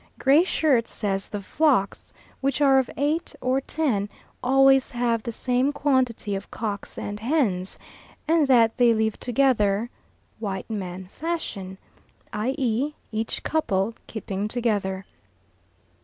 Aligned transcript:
Gray 0.17 0.43
Shirt 0.43 0.87
says 0.87 1.27
the 1.27 1.43
flocks, 1.43 2.11
which 2.39 2.59
are 2.59 2.79
of 2.79 2.89
eight 2.97 3.35
or 3.39 3.61
ten, 3.61 4.09
always 4.41 4.89
have 4.89 5.21
the 5.21 5.31
same 5.31 5.71
quantity 5.71 6.33
of 6.33 6.49
cocks 6.49 6.97
and 6.97 7.19
hens, 7.19 7.77
and 8.27 8.47
that 8.47 8.77
they 8.77 8.95
live 8.95 9.19
together 9.19 9.91
"white 10.39 10.71
man 10.71 11.05
fashion," 11.05 11.77
i.e. 12.33 12.93
each 13.11 13.43
couple 13.43 13.93
keeping 14.07 14.47
together. 14.47 15.05